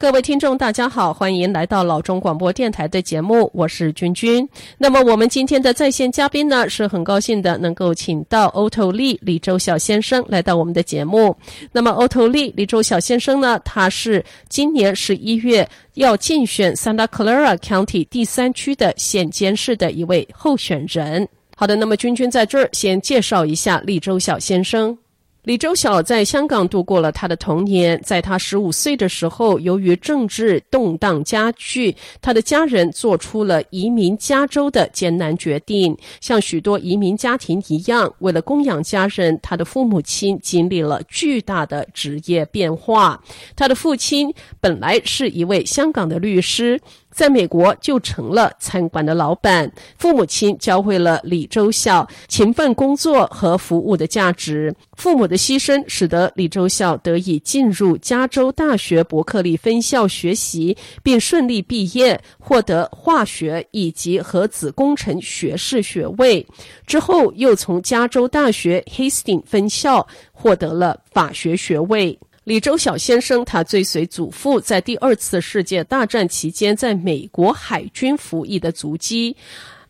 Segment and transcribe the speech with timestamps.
[0.00, 4.48] 各位听众，大家好，欢迎来到老中广播电台的节目，我是君君。
[4.78, 11.36] 那么，我们今天的在线嘉宾呢，是很高兴的能够请到欧头利李周晓先生来到我们的节目。
[11.72, 21.28] 那么欧头利李周晓先生呢，他是今年十一月要竞选 Santa Clara County 第三区的县监事的一位候选人。
[21.56, 24.96] 好的，那么君君在这儿先介绍一下李周晓先生。
[25.44, 27.98] 李周晓在香港度过了他的童年。
[28.04, 35.96] 在他十五岁的时候，由于政治动荡加剧，他的家人做出了移民加州的艰难决定。
[36.20, 43.18] 像许多移民家庭一样，为了供养家人，他的父母亲经历了巨大的职业变化。
[43.56, 44.30] 他的父亲
[44.60, 46.78] 本来是一位香港的律师。
[47.10, 54.72] 在美国就成了餐馆的老板，父母亲教会了李周孝勤奋工作和服务的价值。
[54.96, 66.46] 父母的牺牲使得李周孝得以进入加州大学伯克利分校学习，并顺利毕业，获得化学以及核子工程学士学位。
[66.86, 72.18] 之后又从加州大学 Hastings 分校获得了法学学位。
[72.48, 79.36] 李周晓先生，他追随祖父在第二次世界大战期间在美国海军服役的足迹，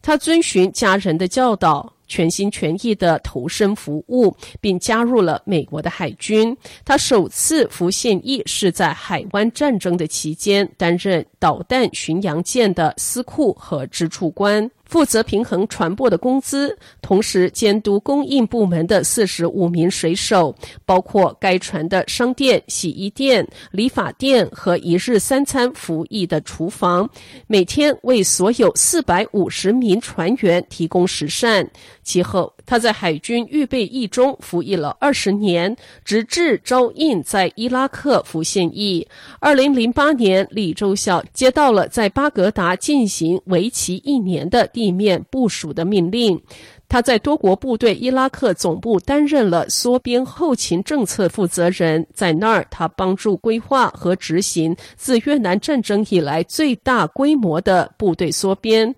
[0.02, 6.56] 他遵循家人的教导，全心全意地投身服务，并加入了美国的海军。
[6.84, 14.68] 他首次服现役是在海湾战争的期间，担任导弹巡洋舰的司库和支处官。
[14.88, 27.08] 负责平衡船舶的工资，同时监督供应部门的四十五名水手，包括该船的商店、洗衣店、理发店和一日三餐服役的厨房，
[27.46, 31.70] 每天为所有四百五十名船员提供食膳。
[32.08, 39.06] 其后，他在海军预备役中服役了二十年，直至招印在伊拉克服现役。
[39.40, 46.40] 二零零八年，李周晓接到了在巴格达进行为期一年的地面部署的命令。
[46.88, 58.94] 他在多国部队伊拉克总部担任了缩编后勤政策负责人，在那儿，他帮助规划和执行自越南战争以来最大规模的部队缩编。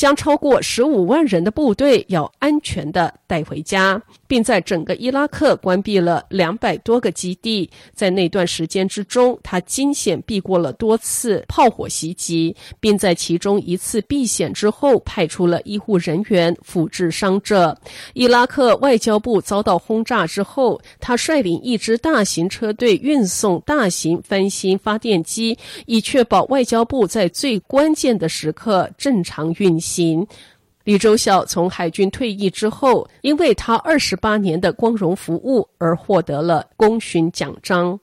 [0.00, 4.00] 将超过十五万人的部队要安全的带回家，
[4.30, 7.68] 并在整个伊拉克关闭了两百多个基地。
[7.92, 17.76] 在那段时间之中，他惊险避过了多次炮火袭击，并在其中一次避险之后派出了医护人员辅治伤者。
[18.14, 30.24] 伊拉克外交部遭到轰炸之后，他率领一支大型车队运送大型翻新发电机，以确保外交部在最关键的时刻正常运行。
[30.84, 38.00] 李周孝从海军退役之后，因为他二十八年的光荣服务而获得了功勋奖章。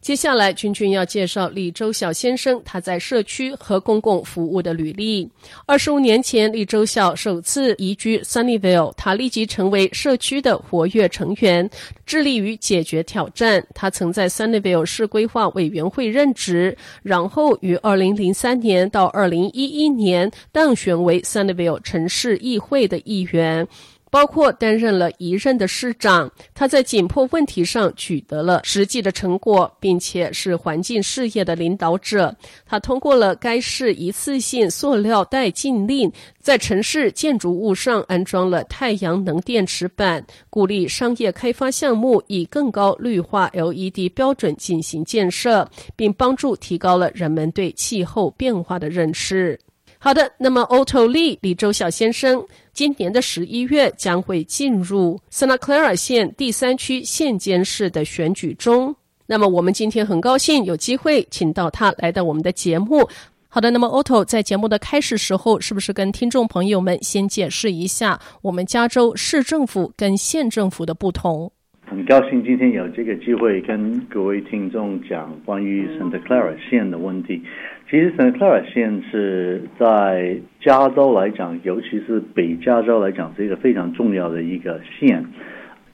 [0.00, 5.28] 接下来，君君要介绍李周晓先生他在社区和公共服务的履历。
[5.66, 11.68] 二十五年前，李周晓首次移居 Sunnyvale，他立即成为社区的活跃成员，
[12.06, 13.62] 致力于解决挑战。
[13.74, 23.68] 他曾在 Sunnyvale 市规划委员会任职，然后于二零零三年到二零一一年当选为 Sunnyvale 城市议会的议员。
[24.10, 32.36] 包括担任了一任的市长，他在紧迫问题上取得了实际的成果，并且是环境事业的领导者。
[32.66, 36.10] 他通过了该市一次性塑料袋禁令，
[36.40, 49.58] 在城市建筑物上安装了太阳能电池板，鼓励商业开发项目以更高绿化 LED 标准进行建设，并帮助提高了人们对气候变化的认识。
[50.02, 58.96] 好的，那么 Otto Lee 李周小先生今年的十一月将会进入 Santa Clara 县第三区县监事的选举中。
[59.26, 63.06] 那么我们今天很高兴有机会请到他来到我们的节目。
[63.50, 71.52] 好的，那么 Otto 在节目的开始时候，是不是跟听众朋友们先解释一下我们加州市政府跟县政府的不同？
[71.84, 77.42] 很高兴今天有这个机会跟各位听众讲关于 Santa Clara 县的问题。
[77.90, 85.26] 其实，Santa Clara 县是在加州来讲，尤其是北加州来讲，是一个非常重要的一个县。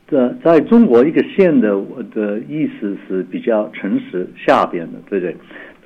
[0.06, 1.70] 在在中国，一个县的
[2.14, 5.34] 的意思是比较城市下边的，对不对？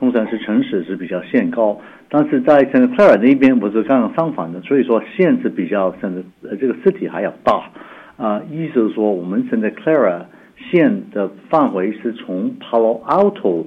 [0.00, 7.70] 通常是城市是比较县高，但是在 Santa Clara 那边不是刚刚相反的，所以说县是比较甚至呃这个 city 还要大
[8.16, 8.42] 啊、呃。
[8.50, 10.24] 意思是说，我们 Santa Clara
[10.56, 13.66] 县的范围是从 Palo Alto。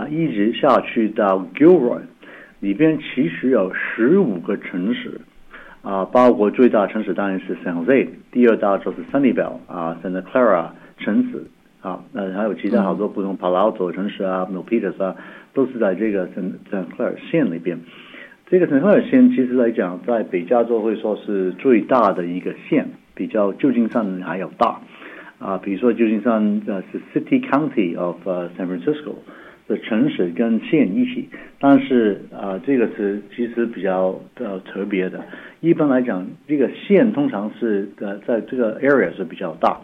[0.00, 2.00] 啊，一直下去到 Gilroy，
[2.60, 5.20] 里边其实有十五个城市，
[5.82, 11.44] 啊，包括最大城市当然是 San Jose，第二大就是 Sunnyvale 啊，Santa Clara 城市
[11.82, 15.16] 啊，那还有其他好多不同 Palo Alto 城市啊，Milpitas 啊，
[15.52, 17.78] 都是在这个圣圣克莱尔县里边。
[18.46, 24.80] 这个圣克莱尔县其实来讲，在北加州会说是最大的一个县，比较旧金山还要大。
[25.38, 29.16] 啊，比如说旧金山呃是 City County of、San Francisco
[29.70, 31.28] 的城市跟县一起，
[31.60, 35.24] 但是啊这个是其实比较呃特别的。
[35.60, 39.80] 一般来讲，这个县通常是呃在这个 area 是比较大，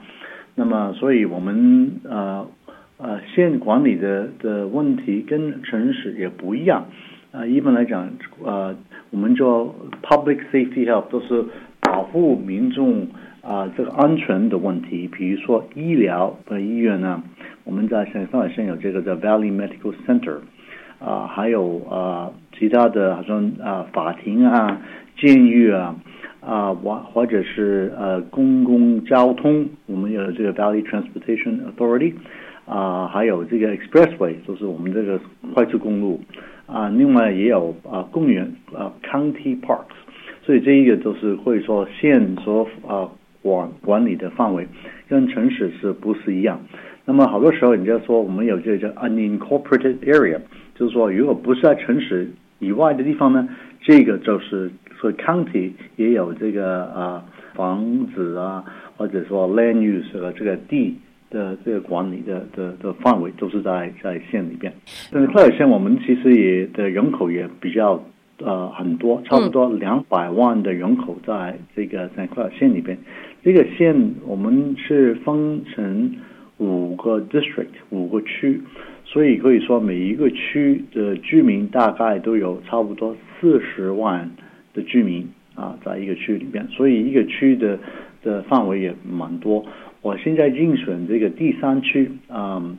[0.57, 2.49] 那么所以我们呃
[2.97, 6.87] 呃县管理的的问题跟城市也不一样。
[7.31, 8.11] 啊，一般来讲，
[8.43, 8.75] 呃，
[9.11, 11.45] 我们做 public safety health 都是
[11.83, 13.07] 保护民众
[13.47, 15.09] 啊这个安全的问题。
[15.09, 17.23] 比如说医疗的医院呢，
[17.65, 20.39] 我们在圣克莱尔县有这个叫 Valley Medical Center，
[20.99, 24.81] 啊，还有啊其他的，好像啊法庭啊、
[25.17, 25.95] 监狱啊，
[26.41, 32.15] 啊或或者是呃公共交通，我们有这个 Valley Transportation Authority，
[32.67, 35.21] 啊，还有这个 Expressway，就是我们这个
[35.55, 36.21] 快速公路。
[36.67, 39.95] 啊，另外也有啊公园啊 county parks，
[40.43, 43.09] 所以这一个都是会说县所啊
[43.47, 44.67] 管管理的范围
[45.09, 46.61] 跟城市是不是一样？
[47.05, 50.41] 那么好多时候人家说我们有这个叫 unincorporated area，
[50.75, 52.29] 就是说如果不是在城市
[52.59, 53.49] 以外的地方呢，
[53.81, 54.71] 这个就是
[55.01, 58.65] 所以 county 也有这个啊房子啊，
[58.97, 60.97] 或者说 land use 和这个地。
[61.29, 64.73] 的这个管理的的的范围都是在在县里边，
[65.11, 68.01] 但是克尔县我们其实也的人口也比较
[68.39, 72.97] 呃很多，差不多两百万的人口在这个在克尔县里边。
[73.47, 76.17] 这个县我们是分成
[76.59, 78.61] 五个 district 五个区，
[79.05, 84.29] 所以可以说每一个区的居民大概都有差不多四十万
[84.75, 87.79] 的居民啊，在一个区里边，所以一个区的
[88.25, 89.65] 的范围也蛮多。
[90.03, 92.77] 我现在竞选这个第三区，嗯，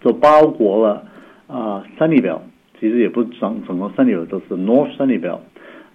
[0.00, 1.08] 就包括了
[1.48, 2.42] 啊，Sunnyvale，
[2.78, 5.40] 其实也不整整个 Sunnyvale 都是 North Sunnyvale，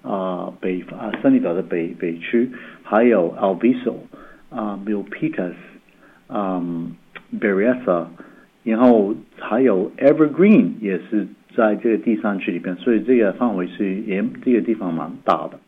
[0.03, 2.51] 啊，北啊，圣利堡的北北区，
[2.83, 3.95] 还有 Alviso、
[4.49, 5.53] 啊 Milpitas、
[6.27, 6.61] 啊
[7.39, 8.05] Berrieta，
[8.63, 15.59] 然后还有 Evergreen 也是在这个第三区里边，所以这个范围是也这个地方蛮大的。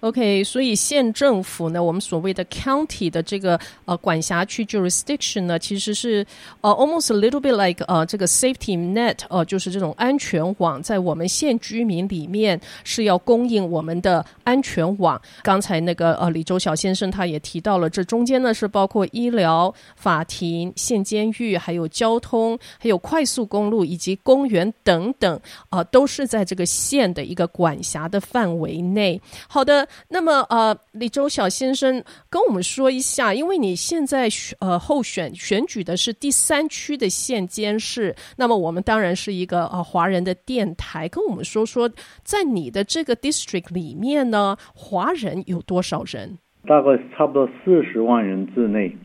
[0.00, 6.26] OK，所以县政府呢，我们所谓的 county 的这个呃管辖区 jurisdiction 呢，其实是
[6.60, 15.20] 呃 almost a little bit like 呃这个 safety net，呃就是这种安全网，在我们县居民里面是要供应我们的安全网。
[15.40, 25.36] 刚才那个呃李周小先生他也提到了，这中间呢是包括医疗、法庭、县监狱，还有交通，还有快速公路以及公园等等，
[25.68, 29.20] 啊、呃，都是在这个县的一个管辖的范围内。
[29.52, 29.86] 好的。
[30.08, 34.26] 那么呃，李周小先生跟我们说一下，因为你现在
[34.60, 41.90] 呃候选选举的是第三区的县监事，那么我们当然是一个呃华人的电台，跟我们说说，
[42.24, 46.38] 在你的这个 district 里面呢，华人有多少人？
[46.66, 48.96] 大概差不多四十万人之内。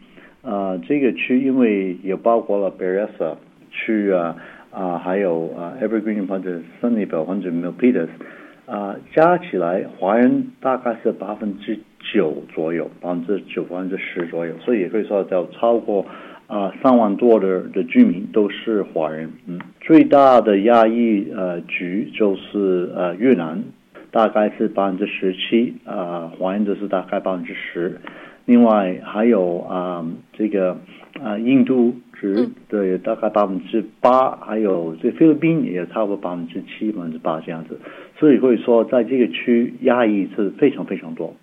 [0.44, 3.36] 呃，这个区因为也包括了 b e r e s a
[3.70, 4.34] 区啊
[4.72, 8.08] 啊，还有啊 Evergreen 或者 Sunnyvale 或者 Milpitas。
[8.68, 11.80] 啊、呃，加起来华人大概是百分之
[12.14, 16.06] 九左右，百分之九、百分之十左右，所以也可以说叫超过
[16.48, 19.32] 啊三、呃、万多的的居民都是华人。
[19.48, 23.64] 嗯，最大的亚裔呃局就是呃越南，
[24.12, 28.02] 大概是百分之十七，啊华人就是大概百分之十，
[28.44, 30.74] 另外还有啊、呃、这个
[31.22, 31.96] 啊、呃、印度。
[32.20, 37.80] 值对，大概百分之八，还有这菲律宾也差不多百分之七、百分之八这样子，
[38.20, 41.36] 所以会说在这个区压抑是非常非常多，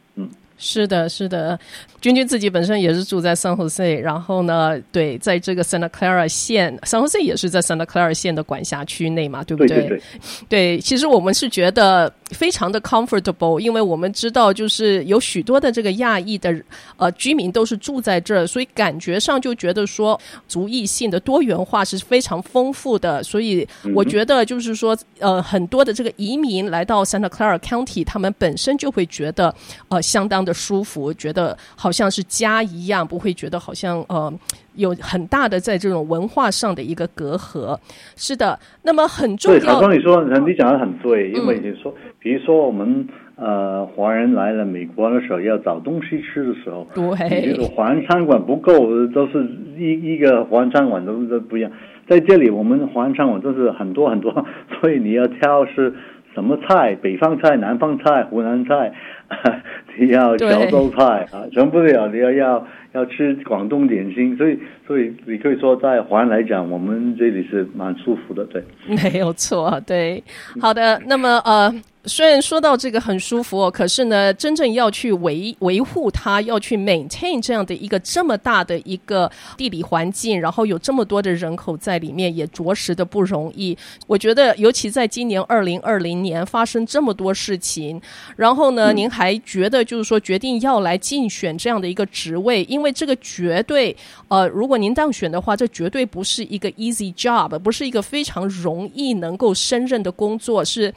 [0.56, 1.58] 是的，是的，
[2.00, 9.76] 君君自己本身也是住在 San Jose，然后呢，对，在这个 Santa Clara 县，San Jose 也是在 Santa Clara 县的管辖区内嘛，对不对？
[9.76, 10.02] 对对对。
[10.48, 16.54] 对，其实我们是觉得非常的 comfortable，因为我们知道就是有许多的这个亚裔的
[16.98, 29.52] 呃居民都是住在这儿，所以感觉上就觉得说族裔性的多元化是非常丰富的，所以我觉得就是说呃很多的这个移民来到 Santa Clara County，他们本身就会觉得
[29.88, 30.43] 呃相当。
[30.44, 34.32] 的舒服，觉得好像是家一样，不会觉得好像呃
[34.74, 37.76] 有很大的在这种文化上的一个隔阂。
[38.16, 39.58] 是的，那么很重要。
[39.58, 49.44] 对，常你说，你讲的很对，因为你说，嗯、比如说我们呃华人来了美国的时候，要找东西吃的时候，对，这个华人餐馆不够，都是
[49.78, 51.70] 一一个华人餐馆都都不一样。
[52.06, 54.44] 在这里，我们华人餐馆都是很多很多，
[54.80, 55.94] 所以你要挑是
[56.34, 58.92] 什么菜，北方菜、南方菜、湖南菜。
[59.98, 68.62] 你要潮州菜啊， 全部都要，你要要要吃广东点心，所以所以你可以说在华人来讲，我们这里是蛮舒服的，对，
[69.12, 70.22] 没有错，对，
[70.60, 71.74] 好的，那么呃。
[72.06, 83.74] 虽然说到这个很舒服哦，可是呢，真正要去维维护它，要去 maintain 这样的一个这么大的一个地理环境，然后有这么多的人口在里面，也着实的不容易。
[84.06, 87.98] 我觉得，尤其在今年二零二零年发生这么多事情，
[88.36, 93.96] 然后呢，您还觉得就是说决定要来竞选这样的一个职位，因为这个绝对
[94.28, 100.92] 呃，如果您当选的话，这绝对不是一个 easy job，不是一个非常容易能够胜任的工作，是。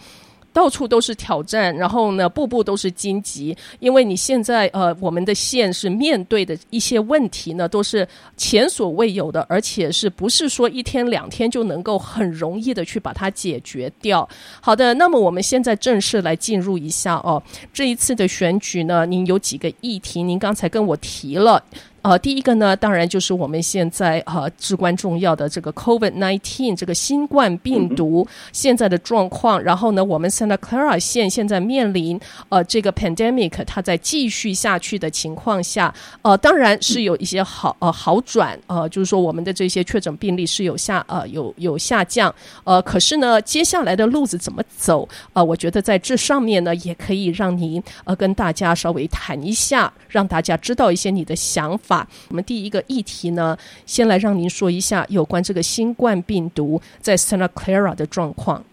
[0.57, 3.55] 到处都是挑战，然后呢，步步都是荆棘。
[3.77, 14.27] 因为你现在呃，我们的县是面对的一些问题呢，都是前所未有的，而且是不是说一天两天就能够很容易的去把它解决掉？
[14.59, 17.39] 好的，那么我们现在正式来进入一下哦，
[17.71, 20.23] 这一次的选举呢，您有几个议题？
[20.23, 21.63] 您刚才跟我提了。
[22.07, 29.61] 呃，第一个呢，当然就是我们现在呃至关重要的这个 COVID-19 这个新冠病毒现在的状况。
[29.61, 42.33] 然后呢，我们 Santa Clara 县现在面临呃这个 pandemic 它在继续下去的情况下，呃，当然是有一些好呃好转，呃，就是说我们的这些确诊病例是有下呃有有下降，
[42.63, 45.05] 呃，可是呢，接下来的路子怎么走？
[45.33, 51.96] 呃，我觉得在这上面呢，也可以让您呃跟大家稍微谈一下，让大家知道一些你的想法。
[52.29, 58.63] 我们第一个议题呢，先来让您说一下有关这个新冠病毒在 Santa Clara 的状况。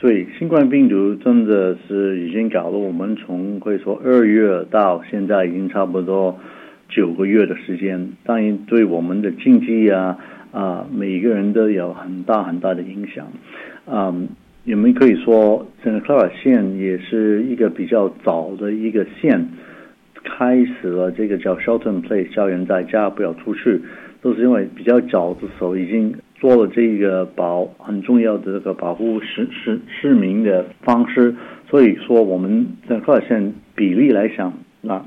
[0.00, 6.38] 对，新冠病毒真的是已经搞了我们从可以说二月到现在已经差不多
[6.88, 10.16] 九个月的时间，当然对我们的经济啊
[10.52, 13.26] 啊每一个人都有很大很大的影响。
[13.86, 14.28] 嗯，
[14.66, 19.48] 我们可以说 Santa Clara 县也是一个比较早的一个县。
[20.24, 23.80] 开始了这个叫 shelter in place，叫人在家不要出去，
[24.20, 31.34] 都是因为比较早的时候已经做了这个保很重要的这个保护市市市民的方式，
[31.68, 34.52] 所以说我们在发现比例来讲，
[34.86, 35.06] 啊，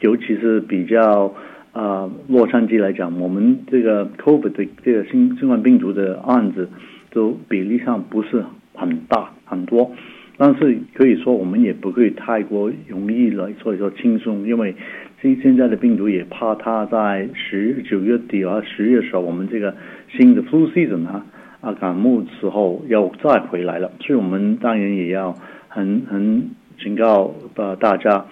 [0.00, 1.34] 尤其是比较
[1.72, 6.70] 啊、洛杉矶来讲，我们这个 COVID 的这个新新冠病毒的案子
[7.10, 8.44] 都比例上不是
[8.74, 9.92] 很大很多。
[10.38, 14.74] 但是可以说，我们也不会太过容易来说一说轻松，因为
[15.22, 19.74] 现现在的病毒也怕它在十九月底啊十月时候，我们这个
[20.14, 21.24] 新的 flu season 啊
[21.62, 25.34] 啊感冒时候要再回来了，所以我们当然也要
[25.68, 28.26] 很很警告呃大家。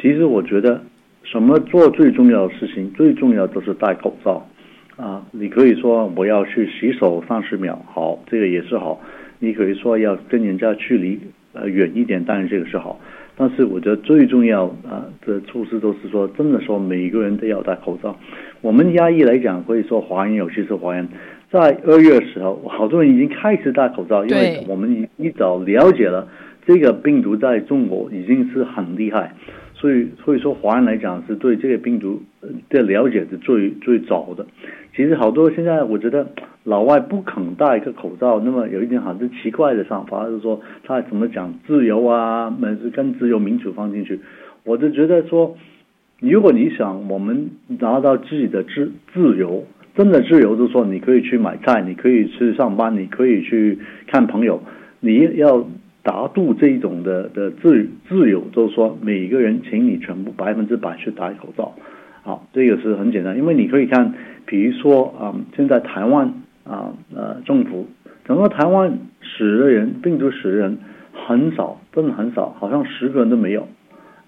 [0.00, 0.80] 其实我觉得，
[1.24, 4.48] 什么做最重要的事情，最重要都是戴口罩
[4.96, 5.26] 啊。
[5.32, 9.00] 你可以说我要去洗手三十秒，好，这个也是好。
[9.40, 11.18] 你可以说要跟人家距离。
[11.52, 13.00] 呃，远一点当然这个是好，
[13.36, 18.16] 但是我觉得最重要啊的措施都是说，真的说每一个人都要戴口罩。
[18.60, 21.08] 我们压抑来讲，可以说华人，尤其是华人，
[21.50, 26.28] 在二月的时候，好多人已经开始戴口罩，因为我们一早了解了
[26.66, 29.34] 这个病毒在中国已经是很厉害，
[29.80, 32.20] 所以所以说华人来讲是对这个病毒
[32.68, 34.46] 的了解是最最早的。
[34.94, 36.26] 其实好多现在我觉得。
[36.64, 42.54] 老外不肯戴一个口罩，那么有一点好像奇怪的想法，就是说他怎么讲自由啊，
[42.92, 44.20] 跟自由民主放进去，
[44.64, 45.56] 我就觉得说，
[46.20, 49.64] 如果你想我们拿到自己的自自由，
[49.96, 54.62] 真的自由，就是说你可以去买菜，你可以去上班，你可以去看朋友，
[55.00, 55.66] 你要
[56.02, 61.74] 达度这一种的的自自由，就是说每个人请你全部百分之百去戴口罩，
[62.22, 64.14] 好，这个是很简单，因为你可以看，
[64.46, 66.34] 比如说啊、嗯，现在台湾。
[66.62, 67.88] 啊，呃，政府
[68.26, 70.78] 整个台湾死的人，病毒死的人
[71.26, 73.66] 很少，真的很少，好像十个人都没有。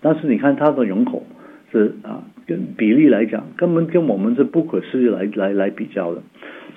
[0.01, 1.25] 但是你看他的人口
[1.71, 6.23] 是啊，跟比例来讲，根本跟我们是不可思议来来来比较的。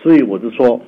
[0.04, 0.82] 所以我就说，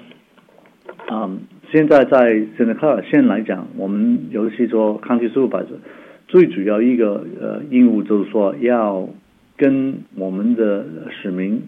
[1.08, 1.32] 啊，
[1.72, 5.80] 现在在 Santa Clara 县来讲，我们尤其说 County Supervisor，
[6.28, 9.10] 最主要一个呃任务就是说要
[9.56, 10.86] 跟我们的
[11.22, 11.62] 市民。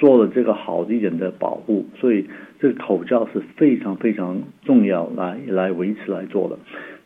[0.00, 2.24] 做了这个好一点的保护，所以
[2.60, 6.56] 这个口罩是非常非常重要来来维持来做的。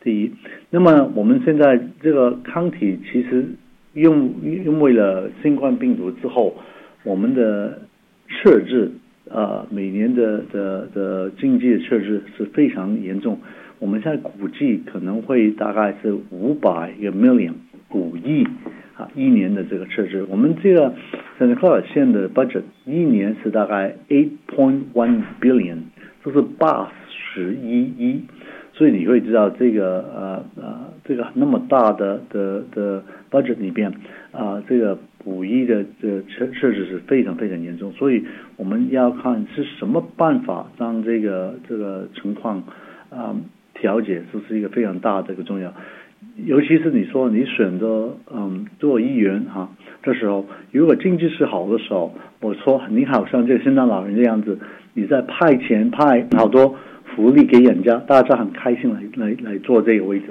[0.03, 0.31] 第一，
[0.69, 3.47] 那么我们现在这个抗体其实
[3.95, 6.55] 用用为了新冠病毒之后，
[7.03, 7.81] 我们的
[8.29, 8.93] 设置
[9.33, 13.39] 呃，每年的的的经济的赤字是非常严重。
[13.79, 17.55] 我们现在估计可能会大概是五百个 million
[17.91, 18.47] 五亿。
[18.95, 20.95] 啊，一年的这个赤字，我们这个
[21.39, 25.79] Santa Clara 县的 budget 一年是大概 eight point one billion，
[26.23, 28.21] 就是八十一亿，
[28.83, 33.93] 所以你会知道这个呃呃这个那么大的的的 budget 里边
[34.33, 38.25] 啊、这个补益的这设设置是非常非常严重，所以
[38.57, 42.61] 我们要看是什么办法让这个这个情况
[43.09, 43.37] 啊
[43.73, 45.73] 调节，这是一个非常大的一个重要。
[46.45, 49.69] 尤其是你说你选择嗯做议员哈，
[50.03, 54.59] 这时候如果经济是好的时候，我说你好像这个圣诞老人这样子，
[54.95, 56.75] 你在派钱派好多
[57.15, 60.27] 福利给人家，大家很开心来来来做这个位置。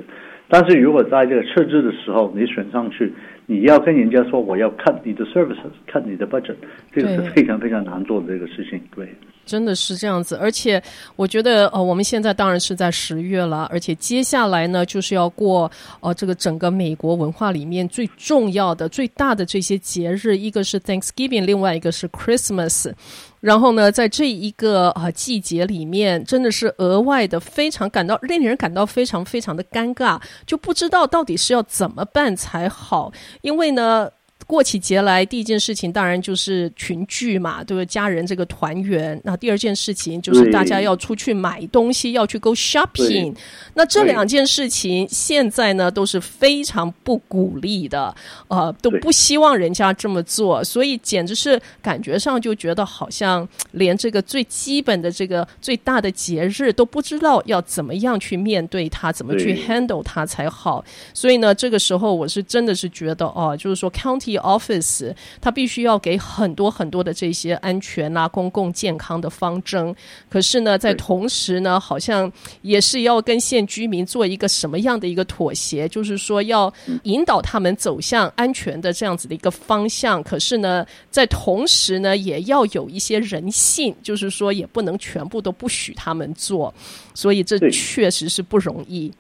[0.47, 3.13] 但是如果在这个设置的时候你选上去，
[3.45, 6.55] 你要跟人家说我要 cut 你的 services，cut 你的 budget，
[6.91, 9.07] 这个是非常非常难做的这个事情，对。
[9.45, 10.81] 真的是这样子，而且
[11.15, 15.69] 我觉得，呃，我们现在当然是在十月了，而且接下来呢，就是要过，
[16.00, 22.93] 呃，这个整个美国文化里面最重要的、最大的这些节日，一个是 Thanksgiving，另外一个是 Christmas。
[23.39, 34.10] 然后呢，在这一个呃季节里面，真的是额外的非常感到令人感到非常非常的尴尬，就不知道到底是要怎么办才好，因为呢。
[34.51, 37.86] 过起节来，第一件事情当然就是群聚嘛，对不对？
[37.86, 39.17] 家人这个团圆。
[39.24, 43.34] 那第二件事情就是大家要出去买东西，要去 go shopping。
[43.75, 48.13] 那这两件事情现在呢都是非常不鼓励的，
[48.50, 60.84] 呃，都不希望人家这么做，所以简直是感觉上就觉得好像连这个最基本的这个最大的节日都不知道要怎么样去面对它，怎么去 handle 它才好。
[61.13, 64.40] 所以呢，这个时候我是真的是觉得哦，就是说 county。
[64.41, 69.95] Office，他必须要给很多很多的这些安全啊、公共健康的方针。
[70.29, 72.31] 可是呢，在同时呢，好像
[72.62, 80.21] 也是要跟县居民做一个什么样的一个妥协，就是说要引导他们走向安全的这样子的一个方向。
[80.24, 86.74] 可是呢，在同时呢，也要有一些人性，就是说也不能全部都不许他们做。
[87.13, 89.12] 所以这确实是不容易。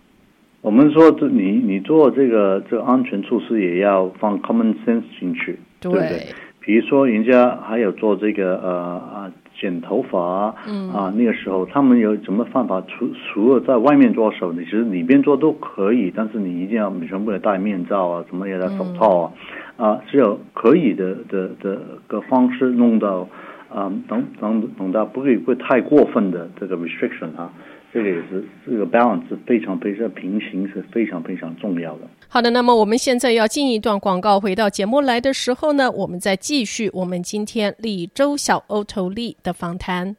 [0.61, 6.35] 我们说，这你你做这个这个安全措施也要放 common sense 进去，对，对不对？
[6.63, 12.81] 比如说，人家还有做这个呃啊剪头发，嗯啊那个时候他们有什么方法？
[12.87, 19.33] 除除了在外面做手，你其实里边做都可以，但是你一定要全部要戴面罩啊，什么也戴手套啊，
[19.77, 23.27] 嗯、啊只有可以的的的个方式弄到
[23.73, 27.51] 啊，等等等到不会不会太过分的这个 restriction 啊。
[27.93, 32.07] 这个也是这个 balance 非常非常平行，是非常非常重要的。
[32.29, 40.15] 好的，那么我们现在要进一段广告，回到节目来的时候呢，我们再继续我们今天李周小欧头利的访谈。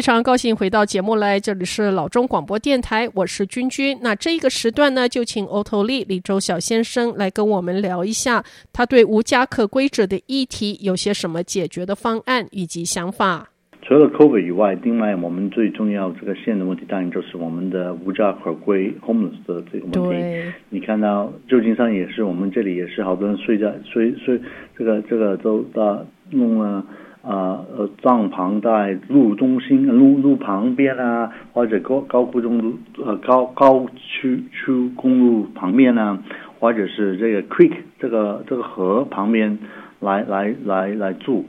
[0.00, 3.98] 非常高兴回到节目来，这里是老中广播电台，我是君君。
[4.00, 13.50] 那这一个时段呢，就请 Otto Lee 李周小先生来跟我们聊一下，他对无家可归者的议题有些什么解决的方案以及想法。
[13.82, 20.52] 除了 COVID 以外，另外我们最重要这个线的问题，当然就是我们的无家可归 homeless 的这个问题。
[20.70, 24.40] 你看到旧金山也是，我们这里也是，好多人睡在睡睡，
[24.78, 26.66] 这个这个都到弄了。
[26.66, 26.86] 啊
[27.22, 36.18] 呃，帐篷在路中心、路路旁边啊，或者高高速公路呃高高区区公路旁边啊，
[36.58, 39.58] 或者是这个 creek 这个这个河旁边
[40.00, 41.44] 来来来来住，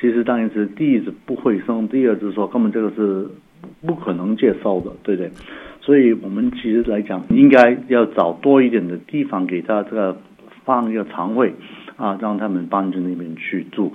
[0.00, 3.28] 其实当然是第一是不会生，第二是说根本这个是
[3.84, 5.30] 不可能接受的，对不对？
[5.80, 10.16] 所以我们其实来讲，应该要找多一点的地方给他这个
[10.64, 11.52] 放一个床位
[11.96, 13.92] 啊，让他们搬去那边去住。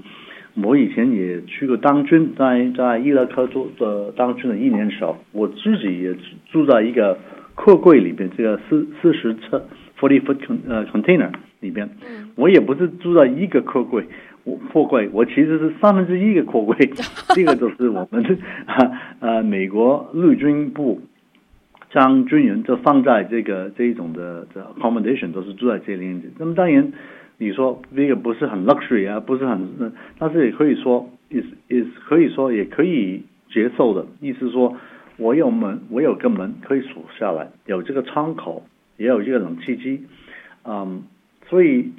[0.61, 6.13] 我以前也去过当军，在在伊拉克做的当军的一年时候，我自己也
[6.51, 7.17] 住在一个
[7.55, 9.65] 货柜里边，这个四四十车
[9.97, 10.37] forty foot
[10.67, 11.29] 呃 container
[11.61, 11.89] 里边。
[12.35, 14.05] 我也不是住在一个货柜，
[14.43, 16.75] 我货柜我其实是三分之一个货柜。
[17.33, 18.21] 这个都是我们
[18.65, 21.01] 啊呃美国陆军部
[21.91, 26.21] 将军人就放在这个这一种的的 accommodation 都是住在这里。
[26.37, 26.91] 那么当然。
[27.41, 34.05] 你说那个不是很 luxury 啊，不是很，但是也可以说 is is 可以说也可以接受的。
[34.19, 34.77] 意思说，
[35.17, 38.63] 我有门，我有个门可以锁下来，有这个窗口，
[38.97, 40.03] 也有这个冷气机，
[40.65, 41.01] 嗯，
[41.49, 41.91] 所以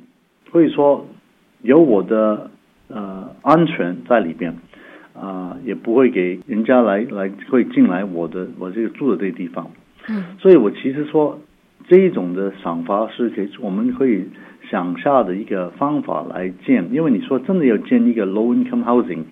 [0.52, 1.08] 可以说
[1.62, 2.48] 有我的
[2.86, 4.52] 呃安全在里边，
[5.12, 9.68] 啊、呃，也不会给人家来来会进来我的我这个住的这个地方。
[10.08, 11.40] 嗯，所以我其实说
[11.88, 14.24] 这一种的想法是给，我们可以。
[14.72, 19.24] 想下的一个方法来建，因为你说真的要建一个 low income housing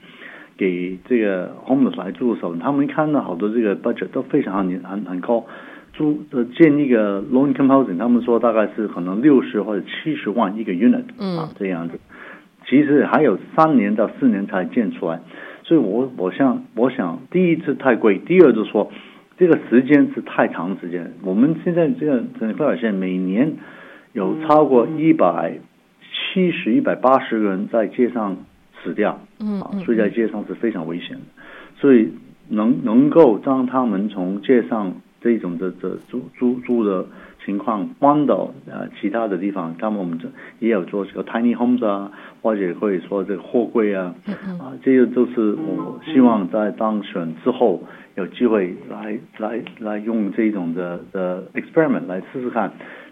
[0.59, 5.47] 给这个 homeless 来住的时候，他们看到好多这个 budget 都非常很很很高，
[5.95, 11.05] 住呃建一个 low income housing，他们说大概是可能六十或者七十万一个 unit
[11.39, 11.99] 啊这样子。
[12.67, 15.21] 其实还有三年到四年才建出来，
[15.65, 18.93] 所以我我想我想第一次太贵，第二就是说
[19.39, 21.11] 这个时间是太长时间。
[21.25, 23.55] 我们现在这个圣克莱尔县每年
[24.13, 25.59] 有超过一百
[26.13, 28.37] 七十、一百八十个人在街上
[28.83, 31.23] 死掉，嗯，啊，所以在街上是非常危险的，
[31.77, 32.13] 所以
[32.49, 37.07] 能能够将他们从街上这种的的租租租的。
[37.43, 44.15] 情况搬到呃其他的地方，他们我们这也有做这个 tiny homes 啊，或者可以说这个货柜啊，
[44.61, 47.83] 啊，这些都是我希望在当选之后
[48.15, 52.71] 有机会来来来用这种的的 experiment 来试试看，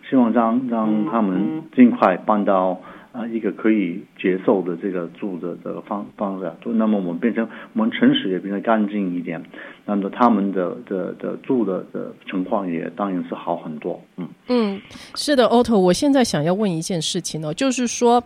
[0.09, 2.81] 希望让让他们尽快搬到。
[3.11, 9.43] 啊，一个可以接受的这个住的这个方方式，那么我们变成我们城市也变得干净一点，
[9.87, 14.01] 那么他们的的的住的的情况也当然是好很多。
[14.19, 14.81] 嗯嗯，
[15.17, 18.23] 是的，Otto，我现在想要问一件事情呢，就是说。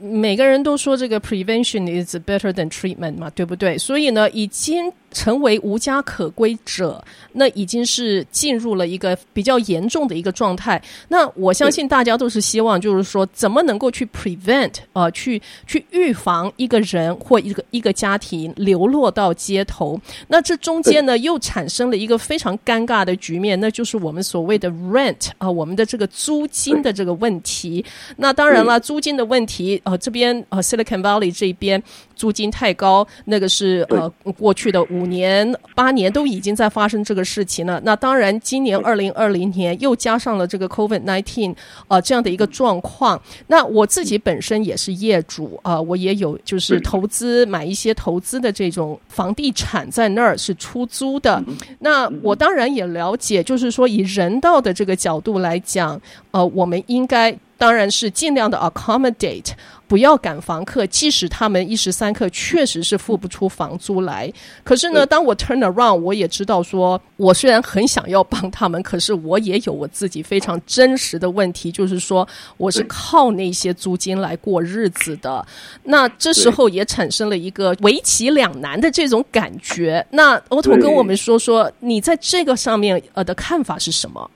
[0.00, 3.78] 每个人都说这个 prevention is better than treatment 嘛，对不对？
[3.78, 10.80] 所以呢，已经成为无家可归者，那已经是进入了一个比较严重的一个状态。
[11.08, 19.98] 那我相信大家都是希望，就是说，怎么能够去 prevent 呃，去去预防一个人或一个一个家庭流落到街头。
[20.28, 27.84] 那这中间呢，又产生了一个非常尴尬的局面，那就是我们所谓的 rent 啊、呃，我们的这个租金的这个问题。
[28.16, 29.80] 那当然了，租金的问题。
[29.86, 31.80] 呃，这边呃，Silicon Valley 这边
[32.16, 37.80] 租金太高，那个是呃，过去的五年八年都已经在发生这个事情了。
[37.84, 41.54] 那当然，今年二零二零年又加上了这个 COVID nineteen
[41.86, 43.22] 呃这样的一个状况。
[43.46, 51.40] 那我自己本身也是业主啊，呃，我也有就是投资买一些投资的这种房地产在那儿是出租的。
[51.78, 56.00] 那我当然也了解，就是说以人道的这个角度来讲，
[56.32, 57.38] 呃，我们应该。
[57.58, 59.50] 当然是尽量的 accommodate，
[59.88, 64.30] 不要赶房客，即使他们一时三刻确实是付不出房租来。
[64.62, 75.44] 可是呢，当我 turn around，我也知道说，我虽然很想要帮他们，可是我也有我自己非常真实的问题，就是说我是靠那些租金来过日子的。
[75.84, 80.04] 那这时候也产生了一个为其两难的这种感觉。
[80.10, 84.30] 那 Otto 跟我们说说，你在这个上面呃的看法是什么？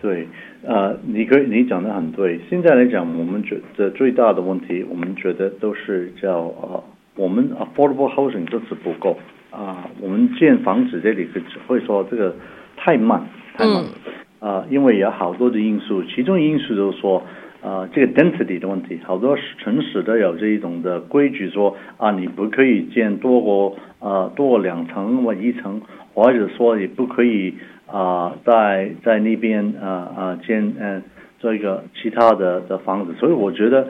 [0.00, 0.26] 对。
[0.66, 2.40] 呃，你可以，你讲的很对。
[2.50, 6.82] 现在来讲，我们觉得最大的问题，我们觉得都是叫呃，
[7.14, 9.16] 我们 affordable housing 这次不够
[9.52, 9.90] 啊、呃。
[10.00, 12.34] 我们建房子这里只会说这个
[12.76, 13.22] 太慢，
[13.54, 13.76] 太慢。
[13.76, 13.92] 啊、嗯
[14.40, 17.22] 呃，因为有好多的因素，其中因素就是说，
[17.62, 25.80] 呃，这个 density 的问题，好多城市都有这一种的规矩说，说啊，你不可以建多过呃多过两层或一层，
[26.12, 27.54] 或者说你不可以。
[27.86, 31.02] 啊、呃，在在那边啊啊建嗯
[31.38, 33.86] 做一个其他的的房子，所以我觉得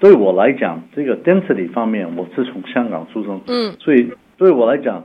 [0.00, 5.04] 对我来讲，这个 density 方面，我是从香港出生，嗯，所以对我来讲，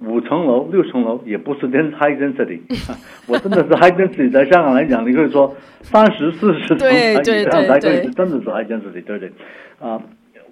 [0.00, 2.60] 五层楼六层楼也不是 density high density，
[3.26, 9.32] 我真的是 high density，在香港来讲，你可以说三十四十层才才可以，真的是 high density，对对，
[9.80, 10.00] 啊，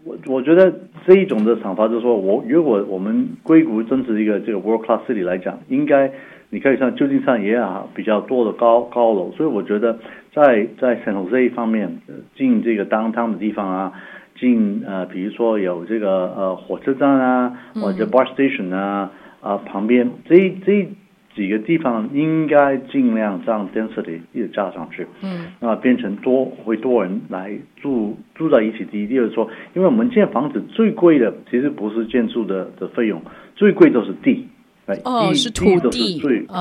[0.04, 0.72] 我我觉得
[1.06, 6.10] 这一种的想法就是说，我如果我们硅谷真是一个这个 world class city 来讲，应该。
[6.52, 9.98] 你可以像旧金山也有比较多的高高楼，所以我觉得
[10.34, 12.02] 在在 San Jose 方面，
[12.36, 13.92] 进这个 downtown 的地方啊，
[14.38, 19.10] 进呃比如说有这个呃火车站啊，或者 bus station 啊
[19.40, 20.86] 啊旁边这这
[21.34, 28.84] 几个地方应该尽量让 density 一直加上去，嗯，啊变成多会多人来住住在一起。
[28.84, 33.22] 第一，第二说，因为我们建房子最贵的其实不是建筑的的费用，
[33.56, 34.48] 最贵都是地。
[35.04, 36.52] 哦，地是土地，最土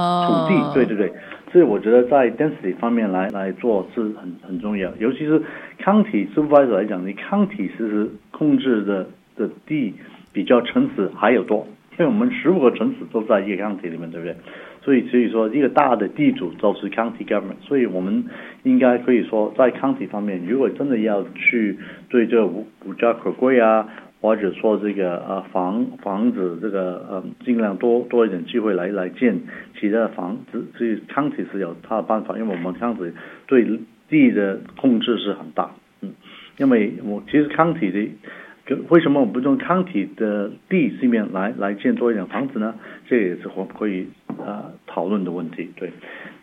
[0.47, 1.11] 地，对对对，
[1.51, 5.41] 所以我觉得在 density 方面来来做是很很重要，尤其是
[5.83, 9.93] county supervisor 来讲，你 county 其实控制的的地
[10.31, 11.67] 比较城市还有多，
[11.97, 14.35] 因为我们十五个城市都在一个 county 里面，对不对？
[14.83, 18.25] 所以所以说一个大的地主都是 county government，所以我们
[18.63, 21.77] 应该可以说在 county 方面，如果真的要去
[22.09, 23.87] 对这个无无家可归啊。
[24.21, 29.41] 或者说这个呃房房子这个呃尽量多多一点机会来来建
[29.79, 33.11] 其他的房子，所以康体是有它的办法，因为我们康体
[33.47, 33.65] 对
[34.07, 36.13] 地的控制是很大，嗯，
[36.57, 42.75] 因为我其实康体的，为什么我们不用康体的地上面来来建多一点房子呢？
[43.07, 45.67] 这也是可可以啊、呃、讨论的问题。
[45.75, 45.91] 对，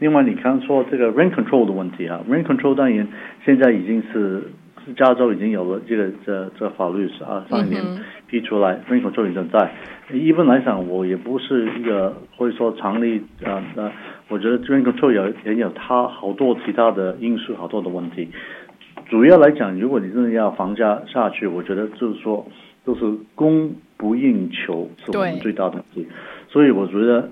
[0.00, 3.06] 另外你刚说这个 rent control 的问题啊，rent control 当然
[3.44, 4.42] 现在已经是。
[4.96, 7.83] 加州已经有了这个这这法律是啊，上一年
[8.27, 9.72] 批出来，rent control 已经在。
[10.12, 13.92] 一般来讲，我也不是一个会说常理啊，那、呃、
[14.29, 18.29] 我觉得 rent control 也也有它好多其他的因素，好多的问题。
[19.11, 22.46] 主要来讲，如果你真的要房价下去，我觉得就是说
[22.85, 26.07] 都是供不应求是我们最大的问题。
[26.48, 27.29] 所以我觉得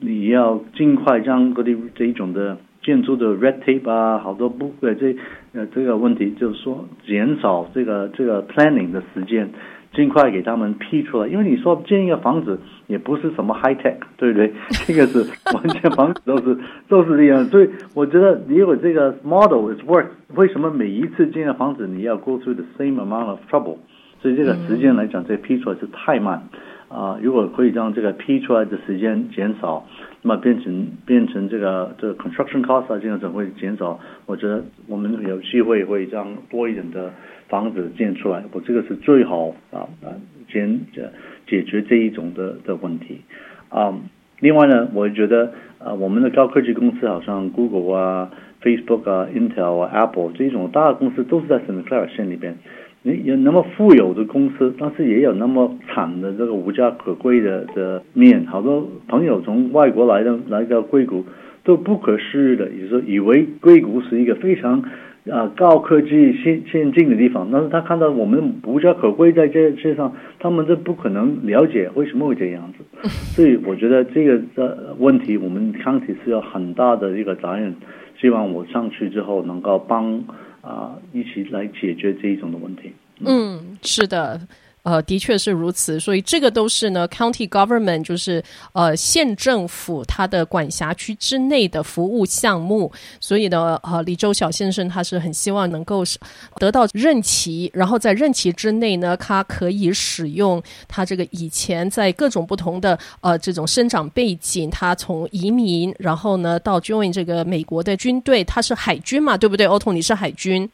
[0.00, 2.56] 你要尽快将各地这一种的
[2.88, 5.14] 建筑的 red tape 啊，好多不对这
[5.52, 9.50] 呃这个问题，就是说减少这个这个 planning 的时间。
[9.90, 14.52] 尽快给他们批出来，因为你说建一个房子也不是什么 high tech，对不对？
[14.86, 15.24] 这个是
[15.54, 16.58] 完全房子都是
[16.90, 23.78] 都是这样，所以我觉得如果这个 model is work，为什么每一次建一个房子你要 go through the same amount of trouble？
[24.20, 26.42] 所以这个时间来讲，这批出来是太慢
[26.88, 29.86] 啊、如果可以让这个批出来的时间减少，
[30.22, 37.12] 那么变成变成这个这个 construction cost 啊，这样子会减少，我觉得我们有机会会让多一点的。
[37.48, 40.12] 房子建出来，我这个是最好啊啊，
[40.52, 40.68] 解
[41.46, 43.22] 解决这一种的的问题
[43.70, 43.98] 啊。
[44.40, 48.30] 另外呢，我觉得啊，我们的高科技公司，好像 Google 啊、
[48.62, 52.58] Facebook 啊、Intel 啊、Apple 这一种大的公司，都是在 San Clara 县里边。
[53.02, 58.44] 你有那么富有的公司，但是也有那么惨的这个无家可归的的面。
[58.46, 61.24] 好多朋友从外国来的来到硅谷，
[61.64, 64.82] 都不可思议的，也就是以为硅谷是一个非常。
[65.30, 73.08] 啊，高科技先先进的地方，但是他看到我们无家可归在这世上，他们都不可能了解为什么会这样子。
[73.36, 77.74] 所以我觉得这个的问题，我们 county 是有很大的一个责任。
[78.18, 80.24] 希望我上去之后能够帮
[80.68, 82.92] 啊一起来解决这一种的问题。
[83.24, 84.40] 嗯，是的。
[84.88, 92.90] 呃，的确是如此，所以这个都是呢，county government 就是呃县政府它的管辖区之内的服务项目。
[93.20, 96.02] 所以呢，呃，李周小先生他是很希望能够
[96.56, 110.66] 得到任期，然后在任期之内呢，他可以使用他这个以前在各种不同的呃这种生长背景，他从移民，然后呢到 join 这个美国的军队，他是海军嘛，对不对？Otto，你是海军。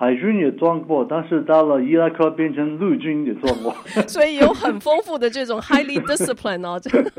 [0.00, 3.74] 海军也装过，但是到了伊拉克变成陆军也装过，
[4.06, 7.10] 所以有很丰富的这种 highly discipline 哦，这 个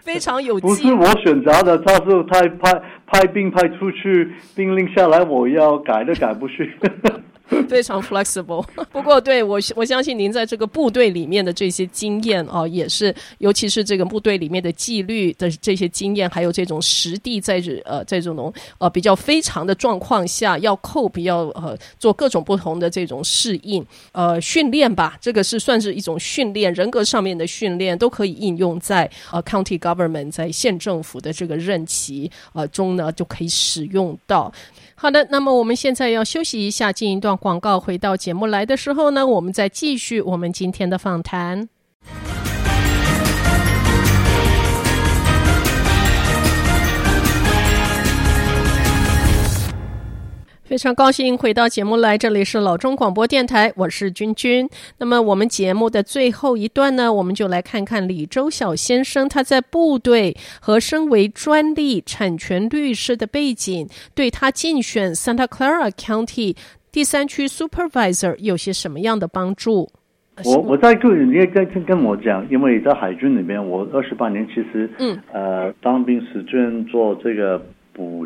[0.00, 0.58] 非常有。
[0.60, 6.72] 不是我选择的，他是他派派兵派出去，命令下来我要改都改不去。
[7.70, 34.52] 非常 flexible， 不过对我我相信您在这个部队里面的这些经验哦，也是尤其是这个部队里面的纪律的这些经验，还有这种实地在这呃在这种呃比较非常的状况下要 cope 要呃做各种不同的这种适应呃训练吧，这个是算是一种训练，人格上面的训练都可以应用在呃 county government 在县政府的这个任期呃中呢就可以使用到。
[35.02, 37.80] 好的，那么我们现在要休息一下，进一段广告。
[37.80, 41.66] 回到节目来的时候呢，我们再继续我们今天的访谈。
[50.70, 54.68] 非常高兴回到节目来，这里是老中广播电台，我是君君。
[54.98, 66.54] 那么我们节目的最后一段呢，我们就来看看李周晓先生他在部队和身为专利产权律师的背景，对他竞选 Santa Clara County
[66.92, 69.90] 第三区 Supervisor 有些什么样的帮助？
[70.44, 77.60] 我我在个人应该跟跟我讲，因为在海军里面，我二十八年其实嗯呃当兵时间做这个。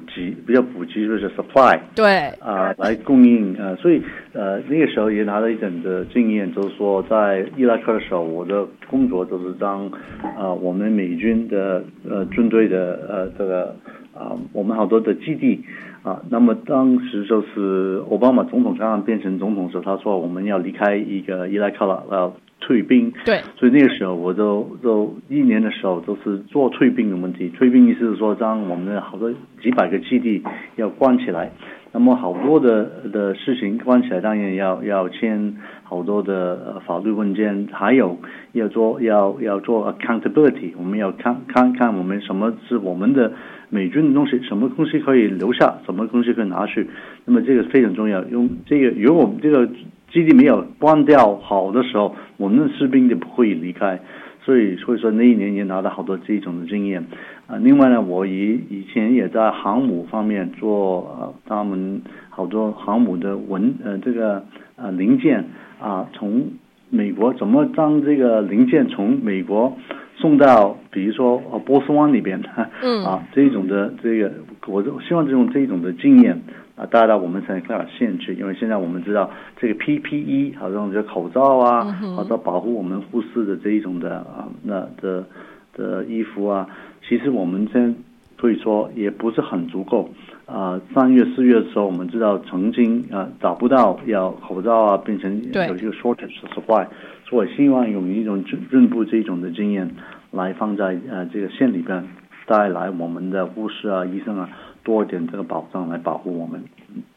[0.05, 9.91] 补给比较普及就是 supply 对啊、呃、来供应呃所以呃那个时候也拿了一点的经验，就是说在伊拉克的时候，我的工作就是当
[10.37, 13.67] 呃我们美军的呃军队的呃这个
[14.13, 15.65] 啊、呃、我们好多的基地
[16.03, 22.35] 啊、呃，那么当时就是奥巴马总统刚刚变成总统时候，他说我们要离开一个伊拉克了，要。
[22.67, 27.51] 退兵，对，所以那个时候我都都一年的时候都是做退兵的问题。
[27.51, 30.43] 退兵意思是说，将我们的好多几百个基地
[30.77, 31.53] 要关起来，
[31.93, 38.19] 那么好多的的事情关起来，当然要要签好多的法律文件，还有
[38.53, 43.31] 要做要要做 accountability，我们要看看看我们什么是我们的
[43.69, 46.89] 美军的东西，什么东西可以留下，什么东西可以拿去。
[47.27, 49.69] 那么这个非常重要，用这个如果我们这个。
[50.15, 53.99] 基地没有关掉好的时候，我们的士兵就不会离开，
[54.45, 57.05] 所以所以说那一年也拿到好多这种的经验
[57.49, 57.57] 啊。
[57.57, 62.01] 另外呢，我以以前也在航母方面做呃，他们
[62.31, 64.45] 好多航母的文呃这个
[64.77, 65.45] 呃零件
[65.81, 66.47] 啊，从
[66.91, 69.77] 美国怎么将这个零件从美国
[70.15, 72.41] 送到，比如说呃波斯湾里边，
[72.83, 74.31] 嗯啊这种的这个，
[74.67, 76.41] 我都希望这种这种的经验。
[76.77, 81.85] 啊，带到我们 Santa Clara 县去，因为现在我们知道这个 PPE，好像这口罩啊，
[82.17, 85.25] 好多保护我们护士的这一种的啊，那的
[85.73, 86.69] 的衣服啊，
[87.09, 87.95] 其实我们现
[88.37, 90.11] 可以说也不是很足够。
[90.47, 96.89] 啊，三月四月的时候，我们知道曾经啊找不到要口罩啊，变成有一个 shortage supply，
[97.29, 99.89] 所以我希望用一种进步这种的经验
[100.33, 102.05] 来放在呃这个县里边，
[102.47, 104.49] 带来我们的护士啊、医生啊
[104.83, 106.63] 多一点这个保障来保护我们。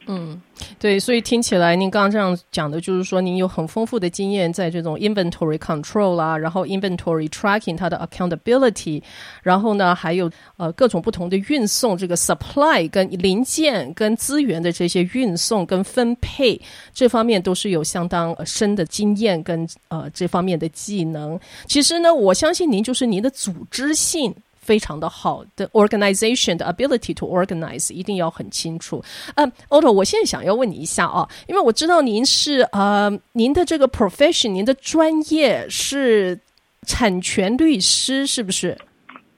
[0.07, 0.41] 嗯，
[0.79, 9.03] 对，所以听起来您刚刚这样讲的，就是说您有很丰富的经验在这种 inventory control 啦，然后 inventory tracking 它的 accountability，
[9.43, 16.59] 然后呢还有呃各种不同的运送这个 supply 跟零件跟资源的这些运送跟分配
[16.93, 21.37] 这方面都是有相当深的经验跟呃这方面的技能。
[21.67, 24.33] 其实呢，我相信您就是您的组织性。
[24.67, 29.01] 非常的好的 organization 的 ability to organize 一定要很清楚。
[29.35, 36.37] 嗯，Otto，我现在想要问你一下啊，因为我知道您是呃，您的这个 profession，您的专业是
[36.85, 38.77] 产权律师，是不是？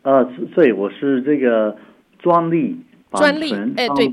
[0.01, 0.23] 呃，
[0.55, 1.77] 对，我是这个
[2.17, 2.75] 专利
[3.11, 4.09] 专利哎，对。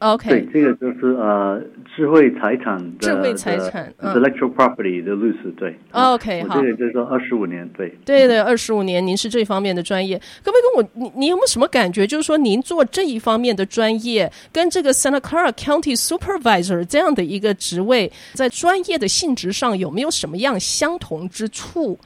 [0.00, 1.62] OK，对，这个就是呃，
[1.94, 5.78] 智慧财产的智慧财产、嗯、intellectual property 的律师，对。
[5.92, 7.94] OK，好，这个就是说二十五年，对。
[8.06, 12.06] 对对，二十五年，您是这方面的专业，可不可以跟我，你你有没有什么感觉？
[12.06, 21.98] 就是说，您做这一方面的专业，跟这个 Santa Clara County Supervisor 这样的一个职位，在专业的性质上有没有什么样相同之处？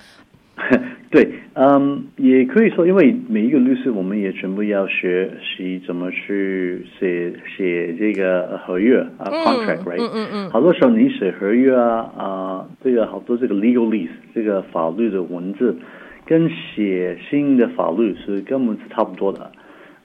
[1.11, 10.01] 对，嗯，也可以说，因为每一个律师，我们也全部要学习怎么去写写这个合约啊，contract，right？
[10.01, 10.51] 嗯嗯嗯。
[10.51, 15.77] 好多时候你写合约啊，啊，这个好多这个 legalese 这个法律的文字，
[16.25, 19.51] 跟写新的法律是根本是差不多的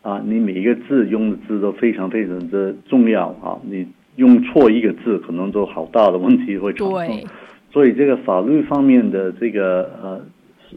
[0.02, 0.22] 啊。
[0.26, 7.08] 你每一个字用的字都非常非常的重要啊，你用错一个字，可能都好大的问题会产生。
[7.08, 7.24] 对。
[7.72, 10.22] 所以这个法律方面的这个呃。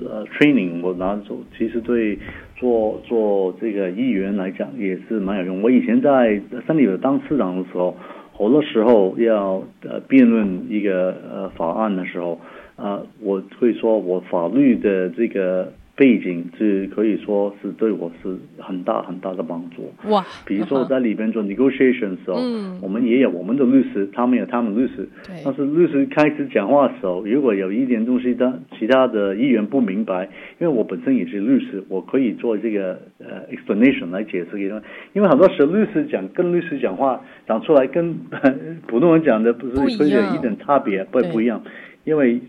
[0.01, 2.19] 呃，training 我拿走，其实对
[2.57, 5.63] 做做这个议员来讲也是蛮有用。
[5.63, 7.97] 我以前在三里当市长的时候，
[8.33, 12.41] 好多时候要呃辩论一个呃法案的时候，
[12.77, 15.73] 啊、呃，我会说我法律的这个。
[16.03, 19.93] 背景是可以说是对我是很大很大的帮助。
[20.11, 20.27] 哇！
[20.45, 25.09] 比如说我在里边做 negotiation 的时候，嗯，我们也有我们的律师，他们有他们律师。
[25.25, 25.41] 对。
[25.45, 30.25] 但是律师开始讲话的时候，如果有一点东西他其他的议员不明白，
[30.59, 34.83] 因为我本身也是律师，我可以做这个呃 explanation 来解释给他们。
[35.13, 38.13] 因为很多时候律师讲跟律师讲话讲出来跟
[38.89, 41.63] 普通人讲的不是会有一点差别，不不一样，
[42.03, 42.41] 因为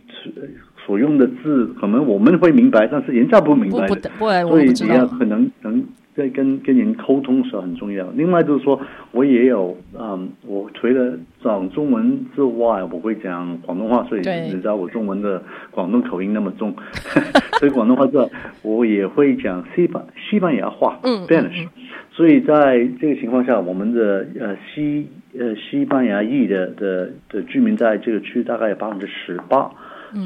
[0.86, 4.12] 所用的字可能我们会明白，但是人家不明白的，
[4.48, 5.84] 所以你要可能能
[6.16, 8.06] 在跟跟人沟通是很重要。
[8.16, 8.80] 另外就是说，
[9.12, 15.42] 我也有嗯，我除了讲中文之外，我会讲广东话，所以你知道我中文的
[15.72, 16.76] 广东口音那么重，
[17.60, 18.30] 所以广东话之外，
[18.62, 21.68] 我也会讲西班西班牙话，嗯，Spanish。
[22.12, 25.08] 所以在这个情况下，我们的呃西
[25.40, 29.72] 呃西班牙裔的的的居民在这个区大概有百分之十八。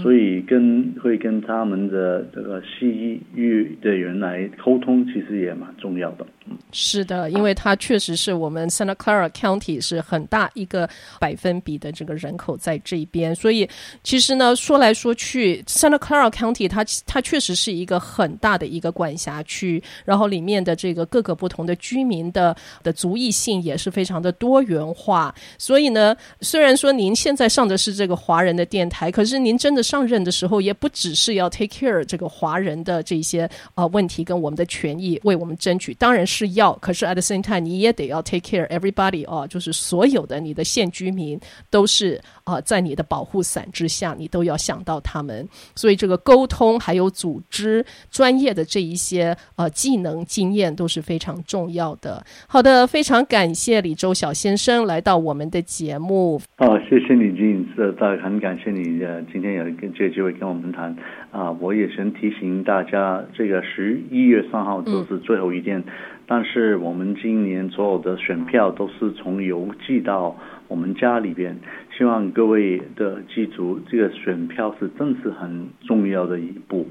[0.02, 6.26] 所以跟会跟他们的这个西域的人来沟通，其实也蛮重要的。
[6.72, 10.88] 是的，因为它确实是我们 Santa Clara County 是很大一个
[11.20, 13.68] 百分比的这个人口在这边，所以
[14.04, 25.34] 其实呢，说来说去，Santa Clara County 它它确实是一个很大的一个管辖区，然后里面的这个各个不同的居民的的族裔性也是非常的多元化。
[25.58, 36.37] 所以呢，虽然说您现在上的是这个华人的电台，可是您真的上任的时候，也不只是要 take care 这个华人的这些呃问题跟我们的权益为我们争取，当然是。
[36.38, 41.40] 是要，可是 at the same time，你也得要 take care everybody 哦，就是所有的你的县居民
[41.72, 45.46] 都是啊、在你的保护伞之下，你都要想到他们。
[45.76, 52.24] 所以这个沟通还有组织专业的这一些呃技能经验都是非常重要的。
[52.48, 56.40] 好的，非常感谢李周小先生来到我们的节目。
[56.60, 57.92] 哦，谢谢你，金是，
[58.24, 60.96] 很感谢你呃，今天有跟这个机会跟我们谈
[61.32, 65.84] 啊、我也想提醒大家，这个十一月三号就是最后一天。
[66.28, 70.36] 但是我们今年所有的选票都是从邮寄到
[70.68, 71.58] 我们家里边，
[71.98, 76.86] 希望各位的记住，这个选票是真是很重要的一步。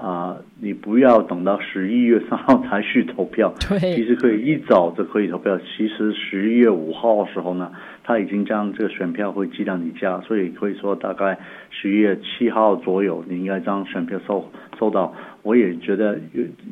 [0.00, 0.44] 啊、呃！
[0.60, 5.58] 你不要等到十一月三号才去投票， 对，其实可以一早就可以投票。
[5.58, 7.70] 其实十一月五号的时候呢，
[8.04, 11.38] 他已经将这个选票会寄到你家，所以可以说大概
[11.70, 15.14] 十一月七号左右，你应该将选票收收到。
[15.42, 16.18] 我也觉得，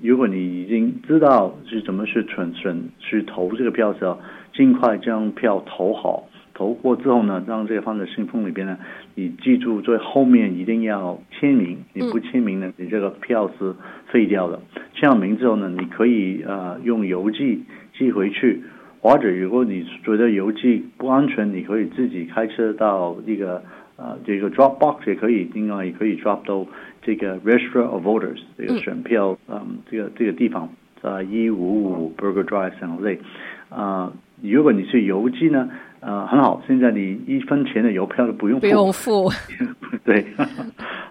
[0.02, 4.18] 如果你已经知道是怎么去选选去投这个票的时候，
[4.54, 6.24] 尽快将票投好。
[6.56, 8.78] 投过之后呢，让这个放在信封里边呢，
[9.14, 13.74] 你记住最后面一定要签名，你不签名呢，你这个票是
[14.10, 14.58] 废掉的。
[14.94, 18.62] 签了名之后呢，你可以呃用邮寄寄回去，
[19.02, 23.62] 或者如果你觉得邮寄不安全，你可以自己开车到一个
[23.96, 26.66] 呃这个 drop box 也可以，另外也可以 drop 到
[27.02, 30.70] 这个 register of voters 这个选票嗯这个这个地方
[31.02, 33.18] 在一五五 Burger Drive San Jose
[33.68, 34.10] 啊。
[34.42, 35.70] 如果你是邮寄呢，
[36.06, 39.28] 呃，很好，现在你一分钱的邮票都不用付，不用付，
[40.06, 40.24] 对，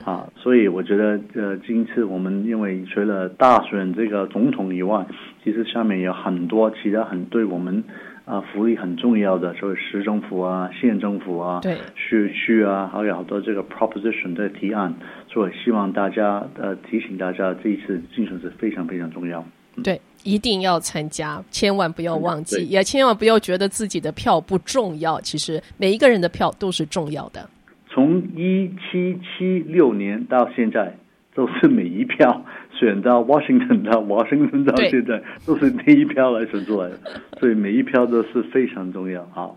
[0.06, 5.06] 啊，所以我觉得，呃，今次我们因为除了大选这个总统以外，
[5.44, 7.84] 其实下面有很多其他很对我们
[8.24, 14.94] 啊福利很重要的，所以市政府啊、县政府啊、对，市区啊，还有好多这个 proposition 的提案，
[15.28, 19.46] 所以希望大家呃提醒大家，这一次竞选是非常非常重要。
[19.84, 25.22] 对，一定要参加，千万不要忘记，也千万不要觉得自己的票不重要。
[25.22, 27.48] 其实每一个人的票都是重要的。
[27.88, 30.94] 从一七七六年到现在，
[31.34, 32.44] 都是每一票
[32.78, 37.00] 选到 Washington 到 Washington 到现在，都是第一票来选出来的，
[37.40, 39.22] 所以每一票都是非常重要。
[39.34, 39.50] 啊。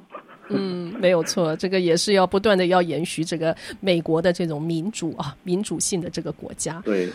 [0.50, 6.80] 嗯，没有错，这个也是要不断的要延续这个美国的这种民主啊，民主性的这个国家。
[6.86, 7.06] 对，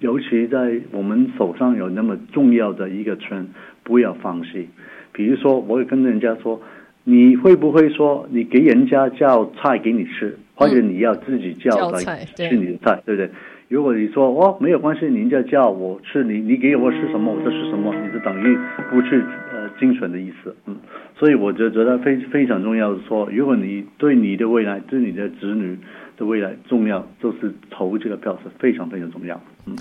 [0.00, 3.48] 尤其在我们手上有那么重要的一个村，
[3.82, 4.68] 不要放弃。
[5.12, 6.60] 比如说，我会跟人家说，
[7.04, 13.30] 你会不会说，你给人家叫菜给你吃，或者你要自己叫来吃你的菜，对不对？
[13.68, 18.56] 如果你说哦，没有关系，人家叫我吃，你你给我吃什么，我就吃什么，你就等于
[18.90, 19.20] 不去
[19.52, 20.76] 呃精选的意思，嗯，
[21.18, 25.76] 所以我就觉得非非常重要的说，如果你对你的未来，对你的子女
[26.18, 29.40] 的未来重要，就是投这个票是非常非常重要。
[29.66, 29.76] 嗯，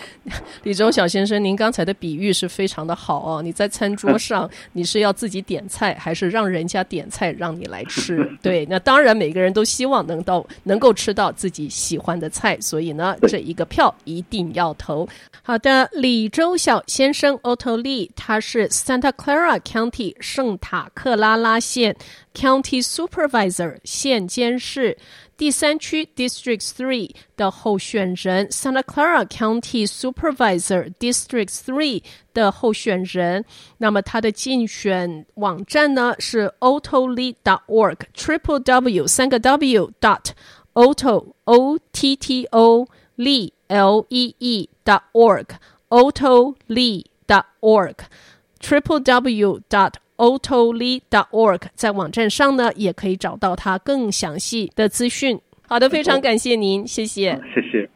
[0.64, 3.40] 李周小先生，您刚才的比喻是非常的好哦。
[3.42, 8.28] 你在餐桌 上，你是要自己点菜，还是让人家点菜让你来吃？
[8.42, 15.08] 对，那当然每个人都希望能到能够吃到自己喜欢的菜，所以呢，这一个票一定要投。
[15.42, 21.96] 好的，李周小先生 Otto Lee，他是 Santa Clara County 圣塔克拉拉县
[22.34, 24.98] County Supervisor 县监事。
[25.39, 32.01] 第三区 District Three 的候选人，Santa Clara County Supervisor District Three
[32.33, 33.43] 的候选人。
[33.77, 40.29] 那么他的竞选网站呢是 ottolee.org，triple w 三个 w dot
[40.73, 49.93] otto o t t o lee l e e dot org，ottolee dot org，triple w dot
[50.20, 55.40] ottolee.org 在网站上呢，也可以找到他更详细的资讯。
[55.66, 57.88] 好的，非常感谢您，谢谢，谢谢。